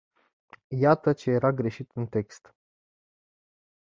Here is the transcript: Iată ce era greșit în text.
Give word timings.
Iată 0.67 1.13
ce 1.13 1.29
era 1.31 1.51
greșit 1.51 1.91
în 1.93 2.07
text. 2.07 2.53